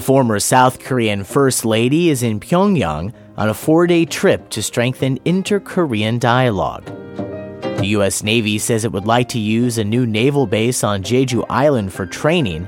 A 0.00 0.02
former 0.02 0.40
South 0.40 0.80
Korean 0.80 1.24
First 1.24 1.66
Lady 1.66 2.08
is 2.08 2.22
in 2.22 2.40
Pyongyang 2.40 3.12
on 3.36 3.50
a 3.50 3.52
four 3.52 3.86
day 3.86 4.06
trip 4.06 4.48
to 4.48 4.62
strengthen 4.62 5.18
inter 5.26 5.60
Korean 5.60 6.18
dialogue. 6.18 6.86
The 6.86 7.88
U.S. 7.88 8.22
Navy 8.22 8.56
says 8.56 8.86
it 8.86 8.92
would 8.92 9.04
like 9.04 9.28
to 9.28 9.38
use 9.38 9.76
a 9.76 9.84
new 9.84 10.06
naval 10.06 10.46
base 10.46 10.82
on 10.82 11.02
Jeju 11.02 11.44
Island 11.50 11.92
for 11.92 12.06
training. 12.06 12.66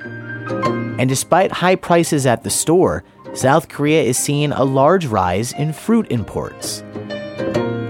And 0.98 1.08
despite 1.08 1.50
high 1.50 1.76
prices 1.76 2.26
at 2.26 2.42
the 2.42 2.50
store, 2.50 3.02
South 3.32 3.70
Korea 3.70 4.02
is 4.02 4.18
seeing 4.18 4.52
a 4.52 4.64
large 4.64 5.06
rise 5.06 5.54
in 5.54 5.72
fruit 5.72 6.08
imports. 6.10 6.82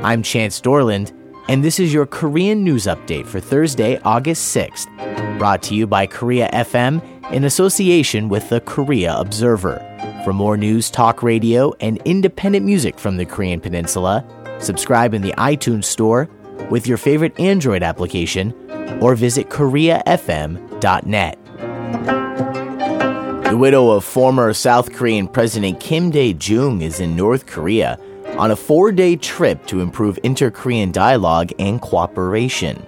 I'm 0.05 0.23
Chance 0.23 0.61
Dorland, 0.61 1.11
and 1.49 1.65
this 1.65 1.81
is 1.81 1.93
your 1.93 2.07
Korean 2.07 2.63
news 2.63 2.85
update 2.85 3.27
for 3.27 3.41
Thursday, 3.41 3.99
August 4.05 4.55
6th, 4.55 4.87
brought 5.41 5.65
to 5.65 5.75
you 5.75 5.89
by 5.89 6.07
Korea 6.07 6.49
FM 6.53 7.03
in 7.31 7.45
association 7.45 8.29
with 8.29 8.49
the 8.49 8.61
Korea 8.61 9.15
Observer. 9.17 9.79
For 10.25 10.33
more 10.33 10.57
news, 10.57 10.91
talk 10.91 11.23
radio, 11.23 11.73
and 11.81 12.01
independent 12.05 12.65
music 12.65 12.99
from 12.99 13.17
the 13.17 13.25
Korean 13.25 13.61
Peninsula, 13.61 14.25
subscribe 14.61 15.15
in 15.15 15.23
the 15.23 15.33
iTunes 15.33 15.85
Store 15.85 16.29
with 16.71 16.87
your 16.87 16.99
favorite 16.99 17.39
Android 17.39 17.83
application 17.83 18.53
or 19.01 19.15
visit 19.15 19.49
KoreaFM.net. 19.51 21.39
The 23.45 23.57
widow 23.59 23.91
of 23.91 24.05
former 24.05 24.55
South 24.55 24.93
Korean 24.93 25.29
President 25.29 25.79
Kim 25.79 26.11
Dae 26.11 26.35
Jung 26.41 26.81
is 26.81 27.01
in 27.01 27.15
North 27.15 27.47
Korea 27.47 27.99
on 28.39 28.51
a 28.51 28.57
four 28.57 28.93
day 28.93 29.17
trip 29.17 29.67
to 29.67 29.81
improve 29.81 30.19
inter 30.23 30.51
Korean 30.51 30.91
dialogue 30.91 31.53
and 31.59 31.81
cooperation. 31.81 32.87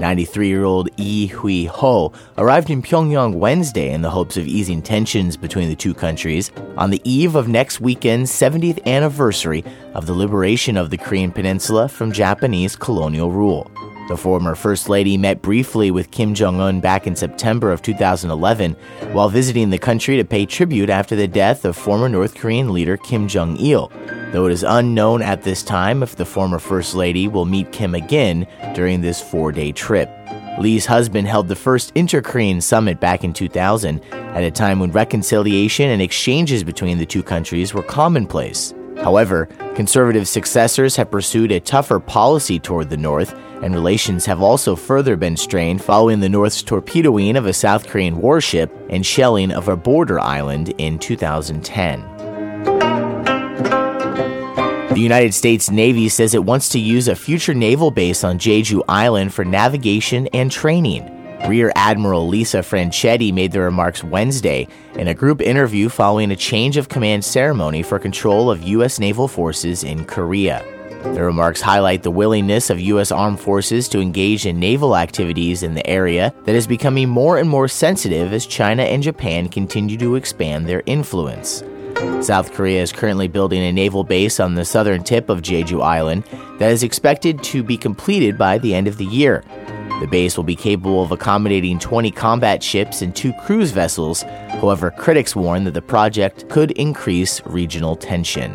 93 0.00 0.48
year 0.48 0.64
old 0.64 0.88
Lee 0.98 1.26
Hui 1.26 1.64
Ho 1.64 2.12
arrived 2.38 2.70
in 2.70 2.82
Pyongyang 2.82 3.34
Wednesday 3.34 3.92
in 3.92 4.02
the 4.02 4.10
hopes 4.10 4.36
of 4.36 4.46
easing 4.46 4.82
tensions 4.82 5.36
between 5.36 5.68
the 5.68 5.76
two 5.76 5.94
countries 5.94 6.50
on 6.76 6.90
the 6.90 7.00
eve 7.04 7.34
of 7.34 7.48
next 7.48 7.80
weekend's 7.80 8.30
70th 8.30 8.84
anniversary 8.86 9.64
of 9.94 10.06
the 10.06 10.12
liberation 10.12 10.76
of 10.76 10.90
the 10.90 10.98
Korean 10.98 11.32
Peninsula 11.32 11.88
from 11.88 12.12
Japanese 12.12 12.76
colonial 12.76 13.30
rule. 13.30 13.70
The 14.08 14.16
former 14.16 14.54
First 14.54 14.88
Lady 14.88 15.16
met 15.16 15.42
briefly 15.42 15.90
with 15.90 16.12
Kim 16.12 16.32
Jong 16.32 16.60
un 16.60 16.78
back 16.78 17.08
in 17.08 17.16
September 17.16 17.72
of 17.72 17.82
2011 17.82 18.76
while 19.10 19.28
visiting 19.28 19.70
the 19.70 19.78
country 19.78 20.16
to 20.16 20.24
pay 20.24 20.46
tribute 20.46 20.90
after 20.90 21.16
the 21.16 21.26
death 21.26 21.64
of 21.64 21.76
former 21.76 22.08
North 22.08 22.36
Korean 22.36 22.72
leader 22.72 22.96
Kim 22.96 23.26
Jong 23.26 23.56
il, 23.56 23.90
though 24.30 24.46
it 24.46 24.52
is 24.52 24.62
unknown 24.62 25.22
at 25.22 25.42
this 25.42 25.64
time 25.64 26.04
if 26.04 26.14
the 26.14 26.24
former 26.24 26.60
First 26.60 26.94
Lady 26.94 27.26
will 27.26 27.46
meet 27.46 27.72
Kim 27.72 27.96
again 27.96 28.46
during 28.74 29.00
this 29.00 29.20
four 29.20 29.50
day 29.50 29.72
trip. 29.72 30.08
Lee's 30.60 30.86
husband 30.86 31.26
held 31.26 31.48
the 31.48 31.56
first 31.56 31.90
inter 31.96 32.22
Korean 32.22 32.60
summit 32.60 33.00
back 33.00 33.24
in 33.24 33.32
2000, 33.32 34.00
at 34.12 34.44
a 34.44 34.52
time 34.52 34.78
when 34.78 34.92
reconciliation 34.92 35.90
and 35.90 36.00
exchanges 36.00 36.62
between 36.62 36.98
the 36.98 37.06
two 37.06 37.24
countries 37.24 37.74
were 37.74 37.82
commonplace. 37.82 38.72
However, 39.02 39.46
conservative 39.74 40.26
successors 40.26 40.96
have 40.96 41.10
pursued 41.10 41.52
a 41.52 41.60
tougher 41.60 42.00
policy 42.00 42.58
toward 42.58 42.90
the 42.90 42.96
North, 42.96 43.34
and 43.62 43.74
relations 43.74 44.26
have 44.26 44.42
also 44.42 44.76
further 44.76 45.16
been 45.16 45.36
strained 45.36 45.82
following 45.82 46.20
the 46.20 46.28
North's 46.28 46.62
torpedoing 46.62 47.36
of 47.36 47.46
a 47.46 47.52
South 47.52 47.86
Korean 47.86 48.18
warship 48.18 48.72
and 48.90 49.04
shelling 49.04 49.52
of 49.52 49.68
a 49.68 49.76
border 49.76 50.18
island 50.20 50.74
in 50.78 50.98
2010. 50.98 52.16
The 54.96 55.02
United 55.02 55.34
States 55.34 55.70
Navy 55.70 56.08
says 56.08 56.34
it 56.34 56.44
wants 56.44 56.70
to 56.70 56.78
use 56.78 57.06
a 57.06 57.14
future 57.14 57.52
naval 57.52 57.90
base 57.90 58.24
on 58.24 58.38
Jeju 58.38 58.82
Island 58.88 59.34
for 59.34 59.44
navigation 59.44 60.26
and 60.28 60.50
training. 60.50 61.15
Rear 61.44 61.70
Admiral 61.76 62.26
Lisa 62.26 62.58
Franchetti 62.58 63.32
made 63.32 63.52
the 63.52 63.60
remarks 63.60 64.02
Wednesday 64.02 64.66
in 64.94 65.06
a 65.06 65.14
group 65.14 65.40
interview 65.40 65.88
following 65.88 66.32
a 66.32 66.36
change 66.36 66.76
of 66.76 66.88
command 66.88 67.24
ceremony 67.24 67.82
for 67.82 68.00
control 68.00 68.50
of 68.50 68.62
U.S. 68.64 68.98
naval 68.98 69.28
forces 69.28 69.84
in 69.84 70.04
Korea. 70.06 70.64
The 71.04 71.22
remarks 71.22 71.60
highlight 71.60 72.02
the 72.02 72.10
willingness 72.10 72.68
of 72.68 72.80
U.S. 72.80 73.12
armed 73.12 73.38
forces 73.38 73.88
to 73.90 74.00
engage 74.00 74.44
in 74.44 74.58
naval 74.58 74.96
activities 74.96 75.62
in 75.62 75.74
the 75.74 75.86
area 75.86 76.34
that 76.44 76.56
is 76.56 76.66
becoming 76.66 77.08
more 77.08 77.38
and 77.38 77.48
more 77.48 77.68
sensitive 77.68 78.32
as 78.32 78.44
China 78.44 78.82
and 78.82 79.02
Japan 79.02 79.48
continue 79.48 79.96
to 79.98 80.16
expand 80.16 80.66
their 80.66 80.82
influence. 80.86 81.62
South 82.20 82.52
Korea 82.52 82.82
is 82.82 82.92
currently 82.92 83.28
building 83.28 83.62
a 83.62 83.72
naval 83.72 84.02
base 84.02 84.40
on 84.40 84.54
the 84.54 84.64
southern 84.64 85.04
tip 85.04 85.28
of 85.28 85.42
Jeju 85.42 85.80
Island 85.80 86.24
that 86.58 86.72
is 86.72 86.82
expected 86.82 87.42
to 87.44 87.62
be 87.62 87.76
completed 87.76 88.36
by 88.36 88.58
the 88.58 88.74
end 88.74 88.88
of 88.88 88.98
the 88.98 89.06
year. 89.06 89.44
The 90.00 90.06
base 90.06 90.36
will 90.36 90.44
be 90.44 90.56
capable 90.56 91.02
of 91.02 91.10
accommodating 91.10 91.78
20 91.78 92.10
combat 92.10 92.62
ships 92.62 93.00
and 93.00 93.16
two 93.16 93.32
cruise 93.32 93.70
vessels. 93.70 94.22
However, 94.60 94.90
critics 94.90 95.34
warn 95.34 95.64
that 95.64 95.72
the 95.72 95.80
project 95.80 96.50
could 96.50 96.72
increase 96.72 97.40
regional 97.46 97.96
tension. 97.96 98.52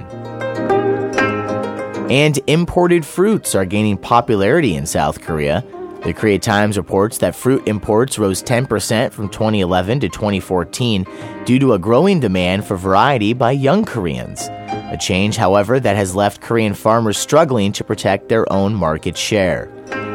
And 2.12 2.40
imported 2.46 3.06
fruits 3.06 3.56
are 3.56 3.66
gaining 3.66 3.98
popularity 3.98 4.76
in 4.76 4.86
South 4.86 5.22
Korea. 5.22 5.66
The 6.04 6.14
Korea 6.14 6.38
Times 6.38 6.78
reports 6.78 7.18
that 7.20 7.36
fruit 7.36 7.68
imports 7.68 8.20
rose 8.20 8.44
10% 8.44 9.12
from 9.12 9.30
2011 9.30 10.00
to 10.02 10.10
2014 10.10 11.06
due 11.46 11.60
to 11.60 11.74
a 11.74 11.80
growing 11.80 12.20
demand 12.20 12.66
for 12.66 12.76
variety 12.76 13.34
by 13.34 13.52
young 13.52 13.84
Koreans. 13.84 14.48
A 14.92 14.98
change, 15.00 15.38
however, 15.38 15.80
that 15.80 15.96
has 15.96 16.16
left 16.16 16.42
Korean 16.42 16.74
farmers 16.76 17.18
struggling 17.18 17.72
to 17.72 17.84
protect 17.84 18.30
their 18.30 18.52
own 18.52 18.76
market 18.76 19.18
share. 19.18 19.72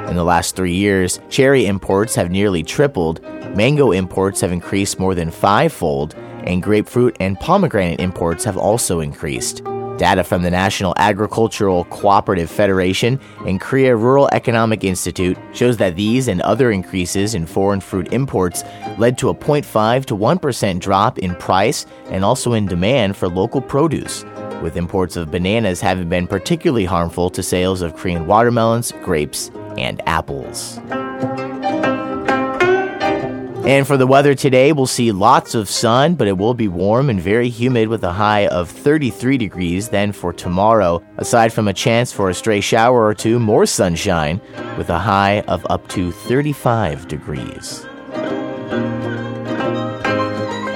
In 0.09 0.15
the 0.15 0.25
last 0.25 0.55
three 0.55 0.75
years, 0.75 1.19
cherry 1.31 1.67
imports 1.67 2.15
have 2.15 2.31
nearly 2.31 2.63
tripled, 2.63 3.21
mango 3.57 3.91
imports 3.91 4.41
have 4.41 4.53
increased 4.53 5.01
more 5.01 5.15
than 5.17 5.33
fivefold, 5.33 6.15
and 6.45 6.63
grapefruit 6.63 7.17
and 7.19 7.39
pomegranate 7.41 7.99
imports 7.99 8.45
have 8.45 8.57
also 8.57 9.01
increased. 9.01 9.63
Data 9.99 10.23
from 10.23 10.43
the 10.43 10.51
National 10.51 10.95
Agricultural 10.97 11.85
Cooperative 11.87 12.51
Federation 12.51 13.19
and 13.47 13.61
Korea 13.61 13.97
Rural 13.97 14.29
Economic 14.33 14.85
Institute 14.85 15.37
shows 15.53 15.79
that 15.79 15.97
these 15.97 16.29
and 16.29 16.41
other 16.43 16.71
increases 16.71 17.35
in 17.35 17.45
foreign 17.45 17.81
fruit 17.81 18.13
imports 18.13 18.63
led 18.99 19.19
to 19.19 19.31
a 19.31 19.35
0.5 19.35 20.05
to 20.05 20.17
1% 20.17 20.81
drop 20.81 21.19
in 21.19 21.35
price 21.35 21.85
and 22.11 22.25
also 22.25 22.53
in 22.53 22.67
demand 22.67 23.17
for 23.17 23.29
local 23.29 23.61
produce, 23.61 24.25
with 24.63 24.77
imports 24.77 25.17
of 25.17 25.31
bananas 25.31 25.81
having 25.81 26.09
been 26.09 26.27
particularly 26.27 26.85
harmful 26.85 27.29
to 27.31 27.43
sales 27.43 27.83
of 27.83 27.97
Korean 27.97 28.27
watermelons, 28.27 28.93
grapes, 29.03 29.51
and 29.79 30.01
apples. 30.07 30.79
And 33.67 33.85
for 33.85 33.97
the 33.97 34.07
weather 34.07 34.37
today, 34.37 34.73
we'll 34.73 34.87
see 34.87 35.11
lots 35.11 35.57
of 35.57 35.69
sun, 35.69 36.15
but 36.15 36.29
it 36.29 36.39
will 36.39 36.55
be 36.55 36.69
warm 36.69 37.11
and 37.11 37.21
very 37.21 37.49
humid 37.49 37.89
with 37.89 38.05
a 38.05 38.13
high 38.13 38.47
of 38.47 38.71
33 38.71 39.37
degrees. 39.39 39.89
Then 39.89 40.13
for 40.13 40.33
tomorrow, 40.33 41.03
aside 41.19 41.53
from 41.53 41.67
a 41.67 41.73
chance 41.73 42.13
for 42.13 42.31
a 42.31 42.35
stray 42.35 42.61
shower 42.61 43.05
or 43.05 43.13
two, 43.13 43.41
more 43.41 43.67
sunshine 43.67 44.41
with 44.79 44.89
a 44.89 45.01
high 45.01 45.41
of 45.49 45.67
up 45.69 45.89
to 45.89 46.13
35 46.13 47.09
degrees. 47.09 47.85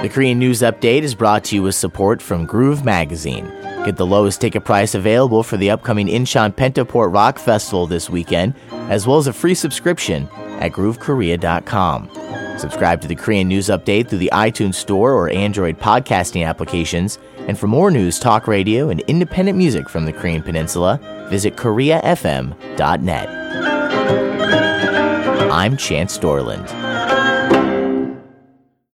The 0.01 0.09
Korean 0.09 0.39
News 0.39 0.61
Update 0.61 1.03
is 1.03 1.13
brought 1.13 1.43
to 1.45 1.55
you 1.55 1.61
with 1.61 1.75
support 1.75 2.23
from 2.23 2.47
Groove 2.47 2.83
Magazine. 2.83 3.45
Get 3.85 3.97
the 3.97 4.05
lowest 4.05 4.41
ticket 4.41 4.65
price 4.65 4.95
available 4.95 5.43
for 5.43 5.57
the 5.57 5.69
upcoming 5.69 6.07
Incheon 6.07 6.55
Pentaport 6.55 7.13
Rock 7.13 7.37
Festival 7.37 7.85
this 7.85 8.09
weekend, 8.09 8.55
as 8.89 9.05
well 9.05 9.19
as 9.19 9.27
a 9.27 9.33
free 9.33 9.53
subscription 9.53 10.27
at 10.59 10.71
groovekorea.com. 10.71 12.09
Subscribe 12.57 12.99
to 13.01 13.07
the 13.07 13.13
Korean 13.13 13.47
News 13.47 13.67
Update 13.67 14.09
through 14.09 14.17
the 14.17 14.31
iTunes 14.33 14.73
Store 14.73 15.13
or 15.13 15.29
Android 15.29 15.77
podcasting 15.77 16.47
applications. 16.47 17.19
And 17.47 17.57
for 17.57 17.67
more 17.67 17.91
news, 17.91 18.17
talk 18.17 18.47
radio, 18.47 18.89
and 18.89 19.01
independent 19.01 19.55
music 19.55 19.87
from 19.87 20.05
the 20.05 20.13
Korean 20.13 20.41
Peninsula, 20.41 20.99
visit 21.29 21.57
KoreaFM.net. 21.57 23.29
I'm 25.51 25.77
Chance 25.77 26.17
Dorland. 26.17 26.90